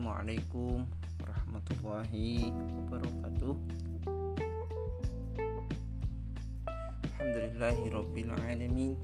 Assalamualaikum 0.00 0.88
warahmatullahi 1.20 2.48
wabarakatuh. 2.48 3.54
Alhamdulillahi 7.20 7.84
Rabbil 7.92 8.32
Alamin. 8.32 8.96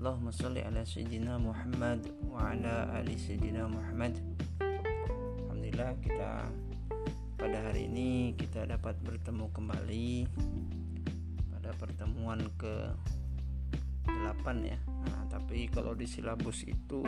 Allahumma 0.00 0.32
salli 0.32 0.64
ala 0.64 0.80
Sayyidina 0.88 1.36
Muhammad 1.36 2.08
wa 2.32 2.48
ala 2.48 2.96
ali 2.96 3.12
Sayyidina 3.20 3.68
Muhammad. 3.68 4.16
Alhamdulillah 5.44 5.92
kita 6.00 6.48
pada 7.36 7.58
hari 7.60 7.92
ini 7.92 8.32
kita 8.40 8.64
dapat 8.64 8.96
bertemu 9.04 9.52
kembali 9.52 10.32
pada 11.52 11.76
pertemuan 11.76 12.40
ke 12.56 12.88
8 14.08 14.16
ya. 14.64 14.80
Nah, 14.80 15.28
tapi 15.28 15.68
kalau 15.68 15.92
di 15.92 16.08
silabus 16.08 16.64
itu 16.64 17.04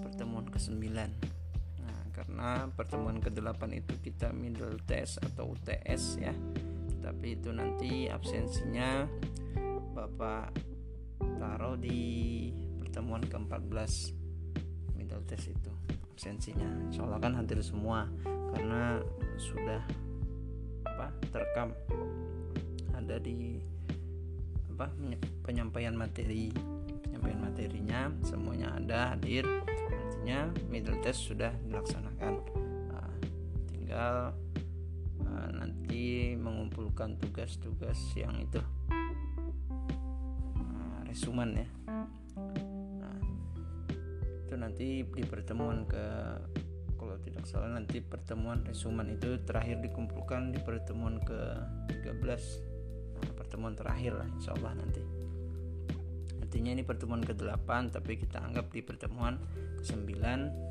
pertemuan 0.00 0.48
ke 0.48 0.56
9 0.56 0.80
nah 0.80 1.41
karena 2.12 2.68
pertemuan 2.76 3.18
ke 3.18 3.32
8 3.32 3.56
itu 3.72 3.96
kita 4.04 4.30
middle 4.36 4.76
test 4.84 5.18
atau 5.24 5.56
UTS 5.56 6.20
ya. 6.20 6.34
Tapi 7.02 7.34
itu 7.34 7.50
nanti 7.50 8.06
absensinya 8.06 9.08
Bapak 9.92 10.54
taruh 11.40 11.76
di 11.76 12.48
pertemuan 12.78 13.24
ke-14 13.24 13.92
middle 14.96 15.24
test 15.26 15.50
itu 15.50 15.72
absensinya. 16.12 16.92
Soalnya 16.92 17.18
kan 17.18 17.34
hadir 17.36 17.58
semua 17.64 18.06
karena 18.54 19.00
sudah 19.40 19.80
apa 20.86 21.12
terekam. 21.32 21.72
Ada 22.92 23.18
di 23.18 23.58
apa 24.72 24.88
penyampaian 25.44 25.92
materi 25.92 26.48
penyampaian 27.04 27.40
materinya 27.44 28.00
semuanya 28.24 28.72
ada 28.78 29.12
hadir 29.12 29.44
artinya 30.22 30.54
middle 30.70 31.02
test 31.02 31.26
sudah 31.26 31.50
dilaksanakan. 31.66 32.46
Nah, 32.94 33.10
tinggal 33.74 34.30
uh, 35.26 35.48
nanti 35.50 36.38
mengumpulkan 36.38 37.18
tugas-tugas 37.18 37.98
yang 38.14 38.30
itu. 38.38 38.62
Resumen 41.10 41.58
ya. 41.58 41.66
Nah, 43.02 43.18
itu 44.46 44.54
nanti 44.54 45.02
di 45.02 45.24
pertemuan 45.26 45.90
ke 45.90 46.06
kalau 46.94 47.18
tidak 47.26 47.42
salah 47.42 47.74
nanti 47.74 47.98
pertemuan 47.98 48.62
resumen 48.62 49.18
itu 49.18 49.42
terakhir 49.42 49.82
dikumpulkan 49.82 50.54
di 50.54 50.62
pertemuan 50.62 51.18
ke 51.18 51.34
13 51.98 52.14
nah, 52.14 53.34
pertemuan 53.34 53.74
terakhir 53.74 54.22
lah 54.22 54.28
insya 54.38 54.54
Allah 54.54 54.78
nanti 54.78 55.02
artinya 56.62 56.78
ini 56.78 56.86
pertemuan 56.86 57.26
ke-8 57.26 57.90
tapi 57.90 58.22
kita 58.22 58.38
anggap 58.38 58.70
di 58.70 58.86
pertemuan 58.86 59.34
ke-9 59.82 60.14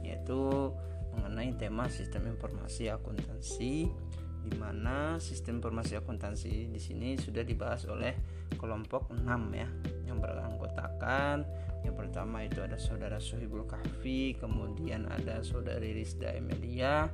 yaitu 0.07 0.71
mengenai 1.11 1.51
tema 1.59 1.91
sistem 1.91 2.31
informasi 2.31 2.87
akuntansi 2.87 3.91
di 4.39 4.51
mana 4.55 5.19
sistem 5.19 5.59
informasi 5.59 5.99
akuntansi 5.99 6.71
di 6.71 6.79
sini 6.79 7.19
sudah 7.19 7.43
dibahas 7.43 7.91
oleh 7.91 8.15
kelompok 8.55 9.11
6 9.11 9.27
ya 9.51 9.67
yang 10.07 10.23
beranggotakan. 10.23 11.43
Yang 11.83 11.95
pertama 11.99 12.47
itu 12.47 12.63
ada 12.63 12.79
saudara 12.79 13.19
Sohibul 13.19 13.67
Kahfi 13.67 14.39
kemudian 14.39 15.11
ada 15.11 15.43
saudari 15.43 15.91
Rizda 15.91 16.31
Emilia 16.31 17.11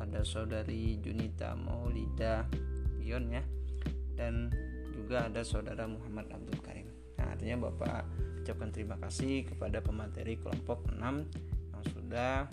ada 0.00 0.24
saudari 0.24 0.96
Junita 0.96 1.52
Maulida 1.60 2.48
Ion 3.04 3.36
ya 3.36 3.44
dan 4.16 4.48
juga 4.96 5.28
ada 5.28 5.44
saudara 5.44 5.84
Muhammad 5.84 6.32
Abdul 6.32 6.56
Karim 6.64 6.71
artinya 7.42 7.74
Bapak 7.74 8.06
ucapkan 8.46 8.70
terima 8.70 8.94
kasih 9.02 9.42
kepada 9.42 9.82
pemateri 9.82 10.38
kelompok 10.38 10.86
6 10.94 11.02
yang 11.74 11.84
sudah 11.90 12.46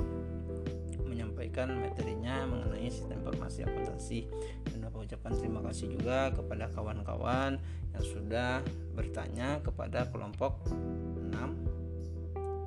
menyampaikan 1.05 1.77
materinya 1.77 2.49
mengenai 2.49 2.89
sistem 2.89 3.21
informasi 3.21 3.69
akuntansi. 3.69 4.25
Dan 4.65 4.89
Bapak 4.89 5.05
ucapkan 5.05 5.37
terima 5.37 5.61
kasih 5.61 5.93
juga 5.93 6.33
kepada 6.33 6.73
kawan-kawan 6.73 7.61
yang 7.93 8.01
sudah 8.01 8.65
bertanya 8.97 9.61
kepada 9.61 10.09
kelompok 10.09 10.57
6 10.73 11.37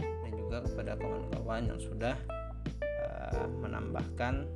dan 0.07 0.33
juga 0.39 0.63
kepada 0.63 0.95
kawan-kawan 0.95 1.75
yang 1.75 1.81
sudah 1.83 2.15
uh, 3.03 3.51
menambahkan 3.67 4.47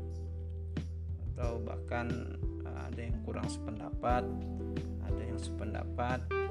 atau 1.35 1.59
bahkan 1.67 2.39
uh, 2.63 2.87
ada 2.87 3.11
yang 3.11 3.19
kurang 3.27 3.51
sependapat 3.51 4.23
ada 5.03 5.23
yang 5.27 5.41
sependapat 5.43 6.46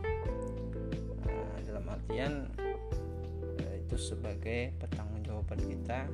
artian 2.05 2.45
uh, 3.59 3.75
itu 3.81 3.97
sebagai 3.97 4.77
pertanggungjawaban 4.77 5.61
kita 5.65 6.05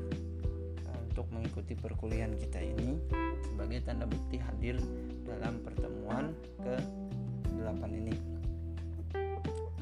untuk 1.12 1.28
mengikuti 1.36 1.76
perkuliahan 1.76 2.40
kita 2.40 2.64
ini 2.64 2.96
sebagai 3.44 3.84
tanda 3.84 4.08
bukti 4.08 4.40
hadir 4.40 4.80
dalam 5.28 5.60
pertemuan 5.60 6.32
ke-8 6.64 7.84
ini. 7.92 8.16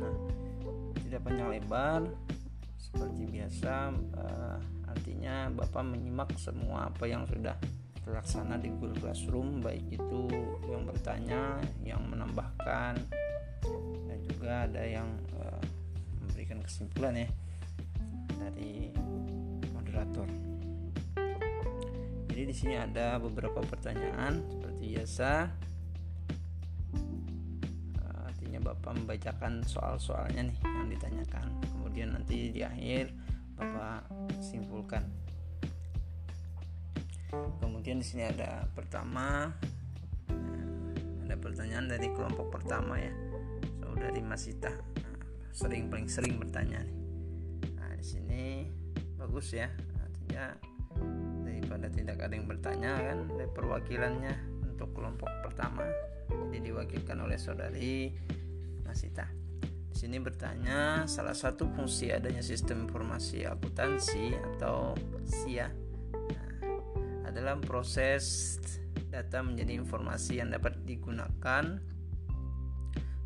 Nah, 0.02 0.16
tidak 1.06 1.22
panjang 1.22 1.50
lebar 1.54 2.02
seperti 2.82 3.30
biasa 3.30 3.94
uh, 4.18 4.58
artinya 4.90 5.54
Bapak 5.54 5.86
menyimak 5.86 6.34
semua 6.42 6.90
apa 6.90 7.06
yang 7.06 7.30
sudah 7.30 7.54
terlaksana 8.02 8.58
di 8.58 8.74
Google 8.74 8.98
Classroom 8.98 9.62
baik 9.62 9.86
itu 9.86 10.22
yang 10.66 10.82
bertanya, 10.90 11.62
yang 11.86 12.02
menambahkan 12.10 12.98
dan 14.10 14.20
juga 14.26 14.66
ada 14.66 14.82
yang 14.82 15.14
kesimpulan 16.70 17.18
ya 17.18 17.30
dari 18.38 18.94
moderator. 19.74 20.30
Jadi 22.30 22.44
di 22.46 22.54
sini 22.54 22.78
ada 22.78 23.18
beberapa 23.18 23.58
pertanyaan 23.66 24.46
seperti 24.46 24.94
biasa. 24.94 25.32
Eh, 27.98 28.20
artinya 28.22 28.70
bapak 28.70 29.02
membacakan 29.02 29.66
soal-soalnya 29.66 30.46
nih 30.54 30.60
yang 30.62 30.88
ditanyakan. 30.94 31.58
Kemudian 31.74 32.14
nanti 32.14 32.54
di 32.54 32.62
akhir 32.62 33.18
bapak 33.58 34.06
simpulkan. 34.38 35.10
Kemudian 37.34 37.98
di 37.98 38.06
sini 38.06 38.30
ada 38.30 38.70
pertama 38.78 39.50
eh, 40.30 41.26
ada 41.26 41.34
pertanyaan 41.34 41.90
dari 41.90 42.14
kelompok 42.14 42.62
pertama 42.62 43.02
ya 43.02 43.10
saudari 43.82 44.22
Masita 44.22 44.89
sering 45.52 45.90
paling 45.92 46.08
sering 46.08 46.38
bertanya 46.38 46.82
nih 46.84 46.98
nah 47.78 47.92
di 47.96 48.06
sini 48.06 48.44
bagus 49.20 49.54
ya 49.54 49.68
artinya 50.00 50.56
daripada 51.44 51.88
tidak 51.92 52.18
ada 52.22 52.34
yang 52.34 52.48
bertanya 52.48 52.92
kan 52.98 53.20
dari 53.36 53.52
perwakilannya 53.52 54.36
untuk 54.66 54.90
kelompok 54.96 55.30
pertama 55.44 55.86
jadi 56.30 56.72
diwakilkan 56.74 57.18
oleh 57.20 57.38
saudari 57.38 58.14
Masita 58.86 59.28
di 59.90 59.96
sini 59.98 60.18
bertanya 60.22 61.06
salah 61.10 61.34
satu 61.34 61.70
fungsi 61.74 62.14
adanya 62.14 62.42
sistem 62.42 62.88
informasi 62.88 63.46
akuntansi 63.46 64.34
atau 64.56 64.94
SIA 65.26 65.68
nah, 65.68 67.30
adalah 67.30 67.58
proses 67.62 68.58
data 69.10 69.42
menjadi 69.42 69.74
informasi 69.82 70.40
yang 70.40 70.54
dapat 70.54 70.78
digunakan 70.86 71.64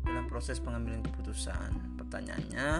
dalam 0.04 0.24
proses 0.28 0.60
pengambilan 0.60 1.04
keputusan. 1.04 1.93
Pertanyaannya, 2.14 2.70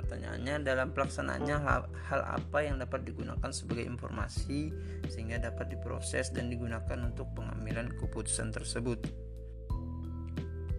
Pertanyaannya 0.00 0.64
dalam 0.64 0.96
pelaksanaannya 0.96 1.56
hal, 1.60 1.84
apa 2.24 2.58
yang 2.64 2.80
dapat 2.80 3.04
digunakan 3.04 3.52
sebagai 3.52 3.84
informasi 3.84 4.72
sehingga 5.12 5.36
dapat 5.44 5.76
diproses 5.76 6.32
dan 6.32 6.48
digunakan 6.48 6.96
untuk 7.04 7.28
pengambilan 7.36 7.92
keputusan 8.00 8.48
tersebut. 8.48 8.96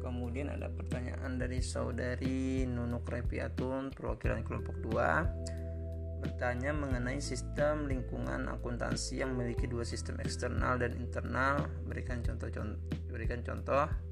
Kemudian 0.01 0.49
ada 0.49 0.73
pertanyaan 0.73 1.37
dari 1.37 1.61
saudari 1.61 2.65
Nunuk 2.65 3.05
Repiatun 3.05 3.93
perwakilan 3.93 4.41
kelompok 4.41 4.81
2 4.81 6.25
bertanya 6.25 6.73
mengenai 6.73 7.21
sistem 7.21 7.85
lingkungan 7.85 8.49
akuntansi 8.49 9.21
yang 9.21 9.37
memiliki 9.37 9.69
dua 9.69 9.85
sistem 9.85 10.17
eksternal 10.17 10.81
dan 10.81 10.97
internal. 10.97 11.69
Berikan 11.85 12.25
contoh-contoh 12.25 12.77
berikan 13.09 13.45
contoh 13.45 14.10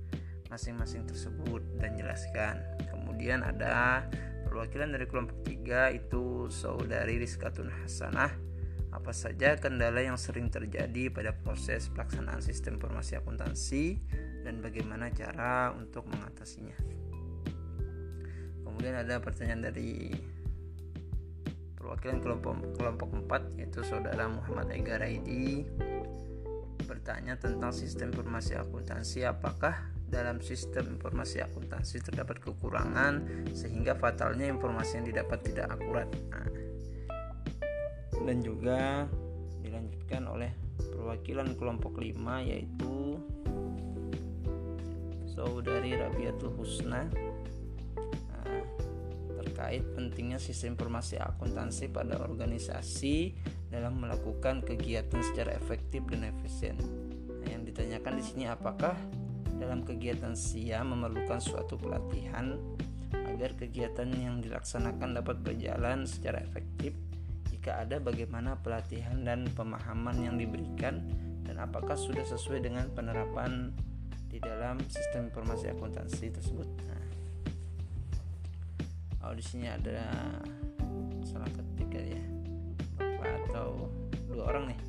masing-masing 0.49 1.05
tersebut 1.05 1.61
dan 1.77 1.93
jelaskan 1.95 2.59
kemudian 2.89 3.45
ada 3.45 4.05
Perwakilan 4.49 4.97
dari 4.97 5.05
kelompok 5.05 5.45
3 5.45 5.93
itu 5.93 6.49
saudari 6.49 7.21
Rizkatun 7.21 7.69
Hasanah. 7.69 8.33
Apa 8.89 9.13
saja 9.13 9.53
kendala 9.61 10.01
yang 10.01 10.17
sering 10.17 10.49
terjadi 10.49 11.13
pada 11.13 11.37
proses 11.37 11.85
pelaksanaan 11.93 12.41
sistem 12.41 12.81
informasi 12.81 13.21
akuntansi 13.21 14.01
dan 14.41 14.57
bagaimana 14.65 15.13
cara 15.13 15.69
untuk 15.77 16.09
mengatasinya. 16.09 16.73
Kemudian 18.65 18.97
ada 18.97 19.21
pertanyaan 19.21 19.69
dari 19.69 20.17
perwakilan 21.77 22.17
kelompok 22.17 22.73
kelompok 22.73 23.09
4 23.29 23.61
yaitu 23.61 23.85
saudara 23.85 24.25
Muhammad 24.25 24.73
Ega 24.73 24.97
Raidi 24.97 25.69
bertanya 26.89 27.37
tentang 27.37 27.69
sistem 27.69 28.09
informasi 28.09 28.57
akuntansi 28.57 29.29
apakah 29.29 29.77
dalam 30.09 30.41
sistem 30.41 30.97
informasi 30.97 31.45
akuntansi 31.45 32.01
terdapat 32.01 32.41
kekurangan 32.41 33.45
sehingga 33.53 33.93
fatalnya 33.95 34.49
informasi 34.49 34.99
yang 35.01 35.05
didapat 35.13 35.39
tidak 35.45 35.69
akurat. 35.71 36.09
Nah, 36.33 36.49
dan 38.25 38.37
juga 38.43 39.09
dilanjutkan 39.63 40.27
oleh 40.27 40.51
perwakilan 40.77 41.55
kelompok 41.55 42.01
5 42.01 42.49
yaitu 42.49 43.17
saudari 45.29 45.95
Rabiatul 45.95 46.51
Husna 46.59 47.07
nah, 48.27 48.61
terkait 49.39 49.87
pentingnya 49.95 50.35
sistem 50.35 50.75
informasi 50.75 51.15
akuntansi 51.15 51.87
pada 51.89 52.19
organisasi 52.19 53.39
dalam 53.71 54.01
melakukan 54.01 54.65
kegiatan 54.65 55.21
secara 55.23 55.55
efektif 55.55 56.03
dan 56.09 56.27
efisien. 56.27 56.75
Nah, 57.39 57.47
yang 57.47 57.63
ditanyakan 57.63 58.19
di 58.19 58.23
sini 58.25 58.45
apakah 58.49 58.97
dalam 59.59 59.83
kegiatan 59.83 60.33
SIA 60.33 60.81
memerlukan 60.87 61.43
suatu 61.43 61.75
pelatihan 61.75 62.55
agar 63.29 63.53
kegiatan 63.59 64.09
yang 64.15 64.39
dilaksanakan 64.39 65.19
dapat 65.19 65.43
berjalan 65.43 66.07
secara 66.07 66.41
efektif. 66.41 66.95
Jika 67.51 67.83
ada, 67.83 67.99
bagaimana 67.99 68.55
pelatihan 68.55 69.21
dan 69.27 69.45
pemahaman 69.51 70.15
yang 70.23 70.39
diberikan, 70.39 71.03
dan 71.43 71.59
apakah 71.59 71.99
sudah 71.99 72.23
sesuai 72.23 72.63
dengan 72.63 72.87
penerapan 72.95 73.75
di 74.31 74.39
dalam 74.39 74.79
sistem 74.87 75.27
informasi 75.27 75.73
akuntansi 75.73 76.31
tersebut. 76.31 76.69
Nah, 76.87 77.03
di 79.35 79.43
sini 79.45 79.69
ada 79.69 80.09
salah 81.21 81.49
ketik 81.53 81.93
ya, 81.95 82.23
bapak 82.97 83.49
atau 83.49 83.87
dua 84.29 84.55
orang 84.55 84.73
nih. 84.73 84.88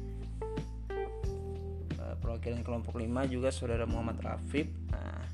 Perwakilan 2.31 2.63
kelompok 2.63 2.95
5 3.03 3.27
juga 3.27 3.51
saudara 3.51 3.91
Muhammad 3.91 4.23
Rafif. 4.23 4.71
Nah, 4.95 5.27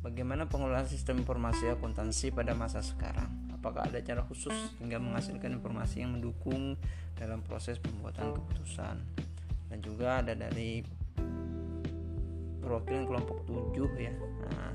bagaimana 0.00 0.48
pengelolaan 0.48 0.88
sistem 0.88 1.20
informasi 1.20 1.68
akuntansi 1.68 2.32
pada 2.32 2.56
masa 2.56 2.80
sekarang? 2.80 3.28
Apakah 3.52 3.84
ada 3.84 4.00
cara 4.00 4.24
khusus 4.24 4.56
hingga 4.80 4.96
menghasilkan 4.96 5.52
informasi 5.52 6.00
yang 6.00 6.16
mendukung 6.16 6.80
dalam 7.20 7.44
proses 7.44 7.76
pembuatan 7.76 8.40
keputusan? 8.40 9.04
Dan 9.68 9.84
juga 9.84 10.24
ada 10.24 10.32
dari 10.32 10.80
perwakilan 12.64 13.04
kelompok 13.04 13.44
7 13.44 13.84
ya 14.00 14.12
nah, 14.16 14.72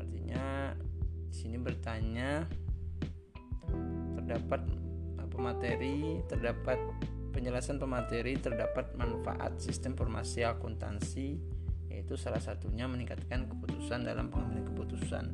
artinya 0.00 0.72
di 1.28 1.34
sini 1.36 1.60
bertanya 1.60 2.48
terdapat 4.16 4.64
pemateri 5.28 6.24
terdapat 6.24 6.80
penjelasan 7.30 7.78
pemateri 7.78 8.36
terdapat 8.40 8.96
manfaat 8.96 9.60
sistem 9.60 9.94
informasi 9.94 10.44
akuntansi 10.44 11.38
yaitu 11.88 12.14
salah 12.20 12.38
satunya 12.38 12.84
meningkatkan 12.84 13.48
keputusan 13.48 14.04
dalam 14.04 14.28
pengambilan 14.28 14.68
keputusan. 14.70 15.24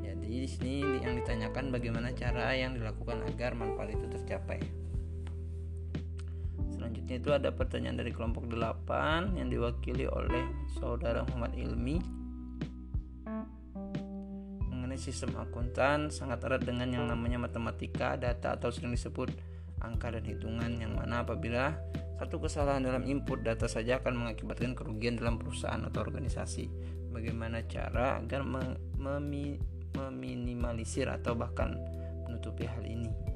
Jadi 0.00 0.28
di 0.46 0.48
sini 0.48 0.74
yang 1.02 1.18
ditanyakan 1.18 1.74
bagaimana 1.74 2.14
cara 2.14 2.54
yang 2.54 2.78
dilakukan 2.78 3.20
agar 3.28 3.52
manfaat 3.58 3.92
itu 3.92 4.06
tercapai. 4.08 4.62
Selanjutnya 6.72 7.16
itu 7.20 7.30
ada 7.34 7.50
pertanyaan 7.52 7.98
dari 8.00 8.14
kelompok 8.14 8.48
8 8.48 9.36
yang 9.36 9.52
diwakili 9.52 10.08
oleh 10.08 10.48
saudara 10.78 11.26
Muhammad 11.28 11.58
Ilmi. 11.58 11.96
Mengenai 14.70 14.96
sistem 14.96 15.36
akuntan 15.36 16.08
sangat 16.08 16.40
erat 16.46 16.62
dengan 16.64 16.88
yang 16.88 17.04
namanya 17.10 17.36
matematika, 17.36 18.16
data 18.16 18.56
atau 18.56 18.72
sering 18.72 18.94
disebut 18.94 19.53
angka 19.84 20.10
dan 20.16 20.24
hitungan 20.24 20.80
yang 20.80 20.96
mana 20.96 21.20
apabila 21.20 21.76
satu 22.16 22.40
kesalahan 22.40 22.80
dalam 22.80 23.04
input 23.04 23.44
data 23.44 23.68
saja 23.68 24.00
akan 24.00 24.24
mengakibatkan 24.24 24.72
kerugian 24.72 25.20
dalam 25.20 25.36
perusahaan 25.36 25.82
atau 25.84 26.00
organisasi. 26.00 26.70
Bagaimana 27.12 27.62
cara 27.68 28.18
agar 28.18 28.42
meminimalisir 29.94 31.06
atau 31.06 31.36
bahkan 31.36 31.76
menutupi 32.26 32.66
hal 32.66 32.82
ini? 32.82 33.34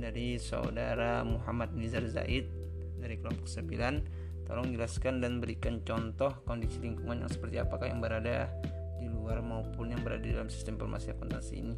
dari 0.00 0.40
saudara 0.40 1.20
Muhammad 1.22 1.76
Nizar 1.76 2.02
Zaid 2.08 2.48
dari 2.96 3.20
kelompok 3.20 3.46
9 3.46 4.48
tolong 4.48 4.72
jelaskan 4.72 5.20
dan 5.20 5.38
berikan 5.38 5.84
contoh 5.84 6.32
kondisi 6.48 6.80
lingkungan 6.82 7.22
yang 7.22 7.30
seperti 7.30 7.60
apakah 7.60 7.86
yang 7.86 8.00
berada 8.00 8.50
di 8.98 9.06
luar 9.06 9.44
maupun 9.44 9.92
yang 9.92 10.00
berada 10.00 10.24
di 10.24 10.32
dalam 10.34 10.48
sistem 10.48 10.80
informasi 10.80 11.12
akuntansi 11.14 11.54
ini 11.60 11.76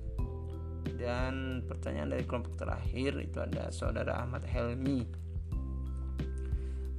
dan 0.99 1.63
pertanyaan 1.67 2.15
dari 2.15 2.25
kelompok 2.27 2.59
terakhir 2.59 3.19
itu 3.19 3.39
ada 3.39 3.71
saudara 3.75 4.23
Ahmad 4.23 4.47
Helmi. 4.47 5.03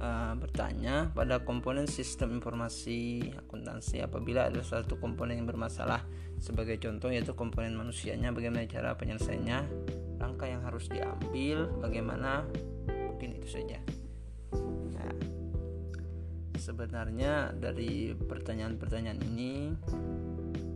Uh, 0.04 0.36
bertanya 0.36 1.08
pada 1.16 1.40
komponen 1.40 1.88
sistem 1.88 2.36
informasi 2.36 3.30
akuntansi 3.32 4.04
apabila 4.04 4.52
ada 4.52 4.60
satu 4.60 5.00
komponen 5.00 5.40
yang 5.40 5.48
bermasalah. 5.48 6.04
Sebagai 6.36 6.76
contoh 6.76 7.08
yaitu 7.08 7.32
komponen 7.32 7.72
manusianya 7.72 8.28
bagaimana 8.34 8.68
cara 8.68 8.92
penyelesaiannya? 9.00 9.58
Langkah 10.20 10.48
yang 10.50 10.60
harus 10.60 10.92
diambil 10.92 11.72
bagaimana? 11.80 12.44
Mungkin 12.90 13.40
itu 13.40 13.48
saja. 13.48 13.80
Nah, 14.92 15.14
sebenarnya 16.60 17.56
dari 17.56 18.12
pertanyaan-pertanyaan 18.12 19.20
ini 19.24 19.72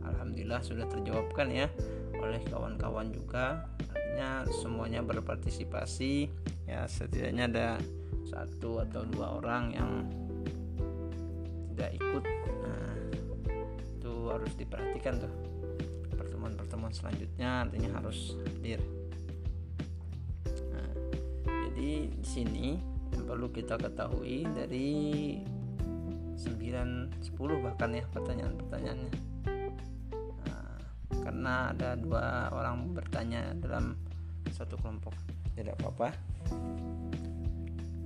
Alhamdulillah 0.09 0.65
sudah 0.65 0.89
terjawabkan 0.89 1.53
ya 1.53 1.67
oleh 2.17 2.41
kawan-kawan 2.49 3.13
juga. 3.13 3.69
Artinya 3.93 4.47
semuanya 4.49 5.05
berpartisipasi. 5.05 6.29
Ya 6.65 6.89
setidaknya 6.89 7.45
ada 7.49 7.67
satu 8.25 8.81
atau 8.81 9.05
dua 9.05 9.37
orang 9.37 9.63
yang 9.73 9.91
tidak 11.73 11.91
ikut. 12.01 12.23
Nah 12.65 12.93
itu 13.93 14.13
harus 14.33 14.53
diperhatikan 14.57 15.21
tuh. 15.21 15.33
Pertemuan-pertemuan 16.17 16.93
selanjutnya 16.93 17.69
artinya 17.69 18.01
harus 18.01 18.37
hadir. 18.45 18.81
Jadi 21.79 22.11
di 22.11 22.27
sini 22.27 22.75
yang 23.15 23.23
perlu 23.23 23.47
kita 23.55 23.79
ketahui 23.79 24.43
dari 24.51 24.91
9 26.35 27.23
10 27.23 27.63
bahkan 27.63 27.95
ya 27.95 28.03
pertanyaan-pertanyaannya. 28.11 29.11
nah, 29.15 29.28
karena 31.29 31.69
ada 31.69 31.93
dua 31.93 32.49
orang 32.49 32.97
bertanya 32.97 33.53
dalam 33.61 33.93
satu 34.49 34.73
kelompok. 34.81 35.13
Tidak 35.53 35.77
apa-apa. 35.77 36.09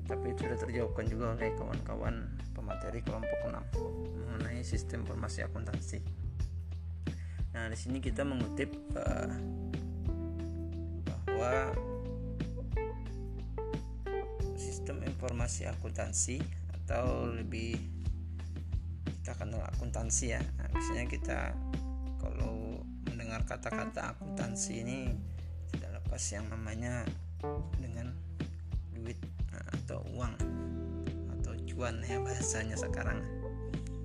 Tapi 0.03 0.27
sudah 0.35 0.59
terjawabkan 0.59 1.07
juga 1.07 1.31
oleh 1.31 1.55
kawan-kawan 1.55 2.27
pemateri 2.51 2.99
kelompok 2.99 3.39
6 3.47 3.79
mengenai 4.27 4.59
sistem 4.67 5.07
informasi 5.07 5.47
akuntansi. 5.47 6.03
Nah, 7.55 7.71
di 7.71 7.77
sini 7.79 8.03
kita 8.03 8.27
mengutip 8.27 8.75
uh, 8.99 9.31
bahwa 11.23 11.71
informasi 15.23 15.63
akuntansi 15.71 16.43
atau 16.83 17.31
lebih 17.31 17.79
kita 19.23 19.39
kenal 19.39 19.63
akuntansi 19.71 20.35
ya. 20.35 20.43
Nah, 20.59 20.67
biasanya 20.75 21.07
kita 21.07 21.39
mendengar 23.33 23.57
kata-kata 23.57 24.13
akuntansi 24.13 24.85
ini 24.85 25.09
tidak 25.73 25.97
lepas 25.97 26.21
yang 26.37 26.45
namanya 26.53 27.01
dengan 27.81 28.13
duit 28.93 29.17
nah, 29.49 29.73
atau 29.73 30.05
uang 30.13 30.37
atau 31.33 31.57
cuan 31.65 31.97
ya 32.05 32.21
bahasanya 32.21 32.77
sekarang. 32.77 33.25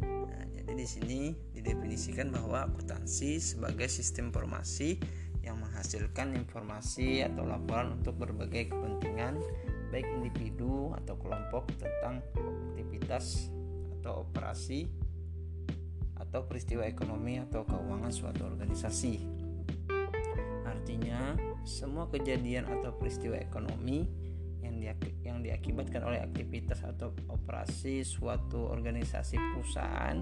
Nah, 0.00 0.44
jadi 0.56 0.72
di 0.72 0.86
sini 0.88 1.20
didefinisikan 1.52 2.32
bahwa 2.32 2.72
akuntansi 2.72 3.36
sebagai 3.36 3.92
sistem 3.92 4.32
informasi 4.32 4.96
yang 5.44 5.60
menghasilkan 5.60 6.32
informasi 6.32 7.20
atau 7.20 7.44
laporan 7.44 8.00
untuk 8.00 8.16
berbagai 8.16 8.72
kepentingan 8.72 9.44
baik 9.92 10.08
individu 10.08 10.96
atau 11.04 11.20
kelompok 11.20 11.68
tentang 11.76 12.24
aktivitas 12.72 13.52
atau 14.00 14.24
operasi 14.24 14.88
atau 16.18 16.44
peristiwa 16.44 16.84
ekonomi 16.84 17.38
atau 17.38 17.64
keuangan 17.64 18.12
suatu 18.12 18.46
organisasi. 18.46 19.22
Artinya, 20.66 21.34
semua 21.64 22.06
kejadian 22.12 22.68
atau 22.68 22.94
peristiwa 22.94 23.38
ekonomi 23.38 24.04
yang 24.62 24.78
yang 25.22 25.38
diakibatkan 25.40 26.02
oleh 26.02 26.20
aktivitas 26.22 26.82
atau 26.82 27.14
operasi 27.30 28.02
suatu 28.02 28.68
organisasi 28.68 29.38
perusahaan 29.38 30.18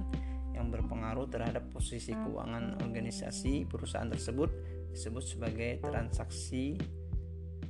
yang 0.56 0.72
berpengaruh 0.72 1.28
terhadap 1.28 1.68
posisi 1.68 2.16
keuangan 2.16 2.80
organisasi 2.80 3.68
perusahaan 3.68 4.08
tersebut 4.08 4.48
disebut 4.96 5.24
sebagai 5.24 5.84
transaksi 5.84 6.80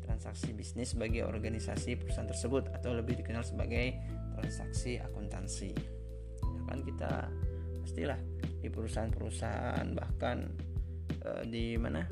transaksi 0.06 0.54
bisnis 0.54 0.94
bagi 0.94 1.20
organisasi 1.20 1.98
perusahaan 1.98 2.30
tersebut 2.30 2.70
atau 2.70 2.94
lebih 2.94 3.18
dikenal 3.18 3.42
sebagai 3.42 3.98
transaksi 4.38 5.02
akuntansi. 5.02 5.74
Ya 6.40 6.62
kan 6.70 6.78
kita 6.86 7.12
pastilah 7.86 8.18
di 8.58 8.66
perusahaan-perusahahan 8.66 9.94
bahkan 9.94 10.50
e, 11.22 11.30
di 11.46 11.78
mana? 11.78 12.02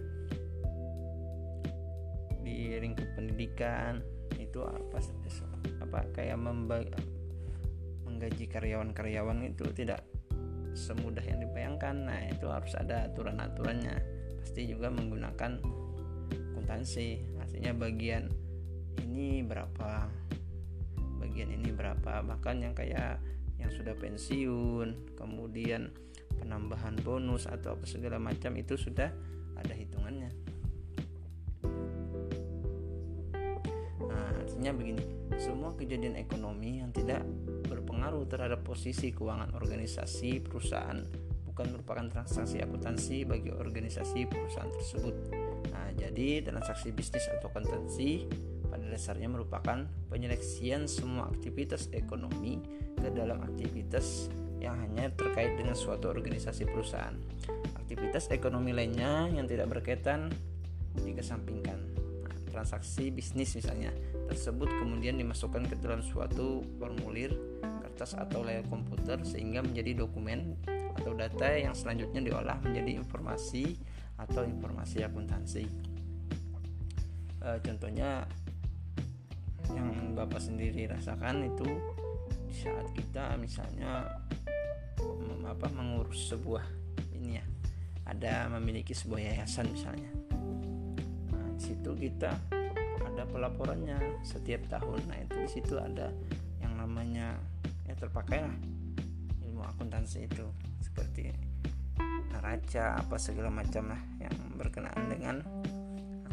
Di 2.46 2.78
lingkup 2.78 3.18
pendidikan 3.18 3.98
itu 4.38 4.62
apa 4.62 5.02
apa 5.82 5.98
kayak 6.14 6.38
membagi, 6.38 6.94
menggaji 8.06 8.46
karyawan-karyawan 8.46 9.50
itu 9.50 9.66
tidak 9.74 10.06
semudah 10.78 11.26
yang 11.26 11.42
dibayangkan. 11.42 12.06
Nah, 12.06 12.22
itu 12.30 12.46
harus 12.46 12.70
ada 12.78 13.10
aturan-aturannya. 13.10 13.98
Pasti 14.46 14.70
juga 14.70 14.94
menggunakan 14.94 15.58
akuntansi. 16.54 17.34
Artinya 17.42 17.74
bagian 17.74 18.30
ini 19.02 19.42
berapa? 19.42 20.06
Bagian 21.18 21.50
ini 21.50 21.74
berapa? 21.74 22.22
Bahkan 22.22 22.56
yang 22.62 22.74
kayak 22.78 23.33
yang 23.64 23.72
sudah 23.72 23.94
pensiun 23.96 25.16
kemudian 25.16 25.88
penambahan 26.36 27.00
bonus 27.00 27.48
atau 27.48 27.74
apa 27.74 27.88
segala 27.88 28.20
macam 28.20 28.52
itu 28.60 28.76
sudah 28.76 29.08
ada 29.56 29.74
hitungannya 29.74 30.30
nah 34.04 34.28
artinya 34.44 34.70
begini 34.76 35.04
semua 35.40 35.72
kejadian 35.74 36.20
ekonomi 36.20 36.84
yang 36.84 36.92
tidak 36.92 37.24
berpengaruh 37.66 38.28
terhadap 38.28 38.60
posisi 38.62 39.10
keuangan 39.10 39.56
organisasi 39.56 40.44
perusahaan 40.44 41.00
bukan 41.54 41.70
merupakan 41.70 42.06
transaksi 42.10 42.58
akuntansi 42.58 43.22
bagi 43.30 43.54
organisasi 43.54 44.26
perusahaan 44.26 44.74
tersebut. 44.74 45.14
Nah, 45.70 45.86
jadi 45.94 46.42
transaksi 46.42 46.90
bisnis 46.90 47.30
atau 47.30 47.46
akuntansi 47.46 48.26
pada 48.74 48.90
dasarnya 48.90 49.30
merupakan 49.30 49.86
penyeleksian 50.10 50.90
semua 50.90 51.30
aktivitas 51.30 51.94
ekonomi 51.94 52.58
ke 52.98 53.06
dalam 53.14 53.38
aktivitas 53.46 54.26
yang 54.58 54.74
hanya 54.82 55.14
terkait 55.14 55.54
dengan 55.54 55.78
suatu 55.78 56.10
organisasi 56.10 56.66
perusahaan. 56.66 57.14
Aktivitas 57.78 58.34
ekonomi 58.34 58.74
lainnya 58.74 59.30
yang 59.30 59.46
tidak 59.46 59.70
berkaitan 59.70 60.34
dikesampingkan. 60.98 61.78
Nah, 62.26 62.34
transaksi 62.50 63.14
bisnis 63.14 63.54
misalnya 63.54 63.94
tersebut 64.26 64.66
kemudian 64.82 65.22
dimasukkan 65.22 65.70
ke 65.70 65.78
dalam 65.78 66.02
suatu 66.02 66.66
formulir 66.82 67.30
kertas 67.62 68.18
atau 68.18 68.42
layar 68.42 68.66
komputer 68.66 69.22
sehingga 69.22 69.62
menjadi 69.62 70.02
dokumen 70.02 70.58
atau 70.98 71.14
data 71.14 71.46
yang 71.54 71.78
selanjutnya 71.78 72.26
diolah 72.26 72.58
menjadi 72.58 72.98
informasi 72.98 73.78
atau 74.18 74.42
informasi 74.42 75.06
akuntansi. 75.06 75.62
E, 77.38 77.48
contohnya 77.62 78.26
yang 79.72 80.12
Bapak 80.12 80.42
sendiri 80.42 80.84
rasakan 80.90 81.48
itu 81.48 81.66
saat 82.52 82.86
kita 82.94 83.34
misalnya 83.40 84.06
apa 85.44 85.68
mengurus 85.76 86.32
sebuah 86.32 86.64
ini 87.12 87.36
ya 87.36 87.44
ada 88.04 88.48
memiliki 88.52 88.92
sebuah 88.92 89.20
yayasan 89.20 89.68
misalnya. 89.72 90.10
Nah, 91.32 91.48
di 91.56 91.62
situ 91.62 91.90
kita 91.96 92.32
ada 93.00 93.22
pelaporannya 93.28 94.20
setiap 94.24 94.64
tahun. 94.68 95.00
Nah 95.08 95.18
itu 95.20 95.36
di 95.40 95.50
situ 95.50 95.74
ada 95.80 96.12
yang 96.60 96.76
namanya 96.76 97.36
ya 97.84 97.94
terpakai 97.96 98.44
lah 98.44 98.56
ilmu 99.44 99.62
akuntansi 99.64 100.26
itu 100.28 100.44
seperti 100.80 101.32
neraca 102.34 102.98
apa 102.98 103.16
segala 103.16 103.48
macam 103.48 103.94
lah 103.94 104.02
yang 104.18 104.34
berkenaan 104.58 105.04
dengan 105.06 105.36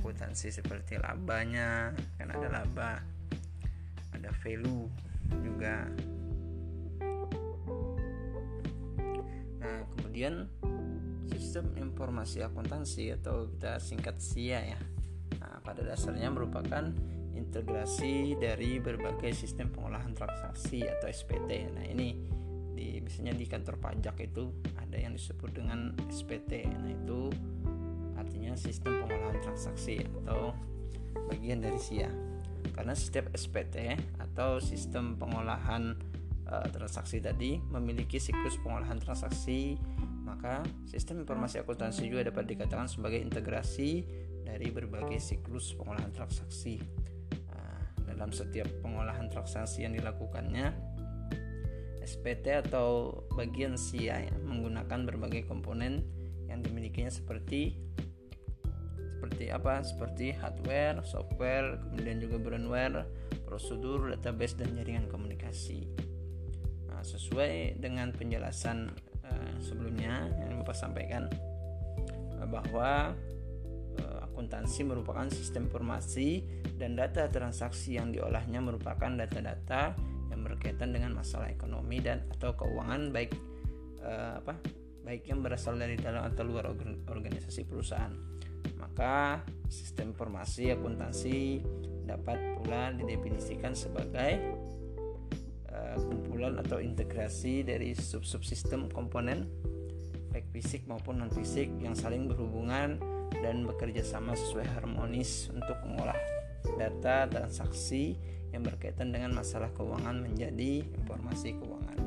akuntansi 0.01 0.49
seperti 0.49 0.97
labanya 0.97 1.93
kan 2.17 2.33
ada 2.33 2.49
laba 2.49 3.20
ada 4.15 4.29
value 4.43 4.87
juga. 5.41 5.87
Nah 9.61 9.77
kemudian 9.95 10.47
sistem 11.31 11.73
informasi 11.79 12.43
akuntansi 12.43 13.15
atau 13.15 13.47
kita 13.55 13.79
singkat 13.79 14.19
SIA 14.19 14.77
ya. 14.77 14.81
Nah, 15.41 15.57
pada 15.65 15.81
dasarnya 15.81 16.29
merupakan 16.29 16.93
integrasi 17.35 18.37
dari 18.37 18.77
berbagai 18.77 19.33
sistem 19.33 19.71
pengolahan 19.73 20.13
transaksi 20.13 20.85
atau 20.85 21.09
SPT 21.09 21.73
nah 21.73 21.83
ini 21.83 22.15
di 22.71 23.01
misalnya 23.03 23.35
di 23.35 23.45
kantor 23.49 23.81
pajak 23.81 24.15
itu 24.23 24.53
ada 24.77 24.97
yang 24.99 25.17
disebut 25.17 25.51
dengan 25.51 25.95
SPT 26.07 26.69
nah 26.69 26.91
itu 26.91 27.33
artinya 28.15 28.53
sistem 28.53 29.03
pengolahan 29.03 29.41
transaksi 29.41 30.05
atau 30.23 30.53
bagian 31.27 31.63
dari 31.63 31.79
SIA 31.79 32.30
karena 32.69 32.93
setiap 32.93 33.33
SPT 33.33 33.97
atau 34.21 34.61
sistem 34.61 35.17
pengolahan 35.17 35.97
e, 36.45 36.55
transaksi 36.69 37.17
tadi 37.17 37.57
memiliki 37.57 38.21
siklus 38.21 38.61
pengolahan 38.61 39.01
transaksi 39.01 39.75
maka 40.21 40.63
sistem 40.87 41.25
informasi 41.25 41.59
akuntansi 41.59 42.07
juga 42.07 42.29
dapat 42.29 42.47
dikatakan 42.47 42.87
sebagai 42.87 43.19
integrasi 43.19 44.05
dari 44.45 44.67
berbagai 44.73 45.19
siklus 45.21 45.73
pengolahan 45.75 46.09
transaksi. 46.13 46.81
Nah, 47.51 47.81
dalam 48.07 48.31
setiap 48.33 48.67
pengolahan 48.81 49.27
transaksi 49.27 49.85
yang 49.85 49.93
dilakukannya 49.97 50.71
SPT 52.01 52.57
atau 52.65 53.21
bagian 53.37 53.77
ya, 53.93 54.19
menggunakan 54.41 55.05
berbagai 55.05 55.45
komponen 55.45 56.01
yang 56.49 56.65
dimilikinya 56.65 57.13
seperti 57.13 57.77
seperti 59.21 59.53
apa? 59.53 59.85
Seperti 59.85 60.33
hardware, 60.33 61.05
software, 61.05 61.77
kemudian 61.93 62.17
juga 62.17 62.41
brandware, 62.41 63.05
prosedur, 63.45 64.09
database 64.17 64.57
dan 64.57 64.73
jaringan 64.73 65.05
komunikasi. 65.13 65.85
Nah, 66.89 67.05
sesuai 67.05 67.77
dengan 67.77 68.09
penjelasan 68.17 68.89
uh, 69.21 69.53
sebelumnya 69.61 70.25
yang 70.41 70.65
Bapak 70.65 70.73
sampaikan 70.73 71.29
uh, 72.41 72.49
bahwa 72.49 73.13
uh, 74.01 74.17
akuntansi 74.25 74.89
merupakan 74.89 75.29
sistem 75.29 75.69
informasi 75.69 76.41
dan 76.81 76.97
data 76.97 77.29
transaksi 77.29 78.01
yang 78.01 78.09
diolahnya 78.09 78.57
merupakan 78.57 79.13
data-data 79.13 79.93
yang 80.33 80.41
berkaitan 80.41 80.97
dengan 80.97 81.13
masalah 81.13 81.53
ekonomi 81.53 82.01
dan 82.01 82.25
atau 82.33 82.57
keuangan 82.57 83.13
baik 83.13 83.37
uh, 84.01 84.41
apa 84.41 84.57
baik 85.01 85.29
yang 85.29 85.45
berasal 85.45 85.77
dari 85.77 85.97
dalam 85.97 86.25
atau 86.25 86.41
luar 86.45 86.73
organisasi 87.05 87.69
perusahaan. 87.69 88.40
Maka 88.77 89.41
sistem 89.71 90.11
informasi 90.11 90.73
akuntansi 90.75 91.63
dapat 92.03 92.37
pula 92.59 92.91
didefinisikan 92.91 93.71
sebagai 93.71 94.41
uh, 95.71 95.95
kumpulan 96.01 96.59
atau 96.59 96.83
integrasi 96.83 97.63
dari 97.63 97.95
sub-subsistem 97.95 98.91
komponen 98.91 99.47
baik 100.31 100.47
fisik 100.55 100.87
maupun 100.87 101.19
non 101.19 101.31
fisik 101.31 101.67
yang 101.83 101.91
saling 101.91 102.27
berhubungan 102.31 102.95
dan 103.43 103.67
bekerja 103.67 104.03
sama 104.03 104.31
sesuai 104.35 104.63
harmonis 104.79 105.51
untuk 105.51 105.75
mengolah 105.83 106.15
data 106.79 107.27
transaksi 107.27 108.15
yang 108.51 108.63
berkaitan 108.63 109.11
dengan 109.15 109.35
masalah 109.35 109.71
keuangan 109.75 110.23
menjadi 110.23 110.83
informasi 110.83 111.55
keuangan. 111.55 111.99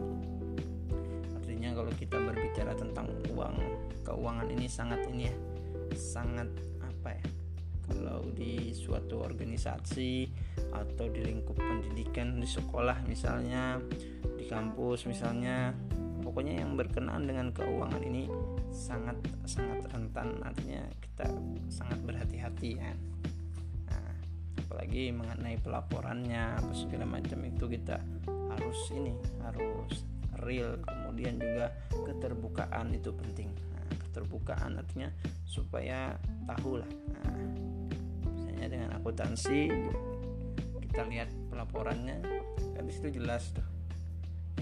Artinya 1.40 1.70
kalau 1.72 1.92
kita 1.96 2.16
berbicara 2.20 2.72
tentang 2.76 3.08
uang, 3.32 3.56
keuangan 4.04 4.48
ini 4.52 4.66
sangat 4.68 5.00
ini 5.08 5.32
ya, 5.32 5.34
sangat 5.96 6.50
apa 6.82 7.16
ya? 7.16 7.26
Kalau 7.84 8.26
di 8.32 8.72
suatu 8.72 9.20
organisasi 9.20 10.28
atau 10.72 11.06
di 11.08 11.20
lingkup 11.20 11.56
pendidikan 11.56 12.40
di 12.40 12.48
sekolah 12.48 13.04
misalnya, 13.04 13.76
di 14.36 14.44
kampus 14.48 15.04
misalnya, 15.04 15.76
pokoknya 16.24 16.64
yang 16.64 16.80
berkenaan 16.80 17.28
dengan 17.28 17.52
keuangan 17.52 18.00
ini 18.00 18.28
sangat 18.72 19.20
sangat 19.44 19.84
rentan. 19.92 20.40
Artinya 20.40 20.80
kita 21.00 21.28
sangat 21.68 22.00
berhati-hati 22.08 22.70
ya. 22.80 22.92
Apalagi 24.64 25.14
mengenai 25.14 25.54
pelaporannya 25.62 26.58
apa 26.58 26.72
segala 26.74 27.06
macam 27.06 27.46
itu 27.46 27.68
kita 27.68 28.00
harus 28.26 28.80
ini 28.90 29.14
harus 29.44 30.02
real. 30.42 30.80
Kemudian 30.82 31.38
juga 31.38 31.70
keterbukaan 31.94 32.90
itu 32.90 33.14
penting. 33.14 33.54
Nah, 33.54 33.86
keterbukaan 34.08 34.80
artinya 34.80 35.14
supaya 35.44 36.16
tahu 36.48 36.80
lah 36.80 36.90
nah, 37.12 37.36
misalnya 38.32 38.66
dengan 38.68 38.90
akuntansi 38.96 39.70
kita 40.94 41.10
lihat 41.10 41.26
pelaporannya 41.50 42.22
kan 42.78 42.86
di 42.86 42.92
situ 42.94 43.18
jelas 43.18 43.50
tuh. 43.50 43.66